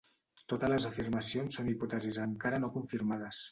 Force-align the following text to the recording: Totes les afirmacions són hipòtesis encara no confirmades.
Totes 0.53 0.73
les 0.73 0.87
afirmacions 0.89 1.59
són 1.61 1.71
hipòtesis 1.75 2.19
encara 2.25 2.65
no 2.67 2.73
confirmades. 2.81 3.47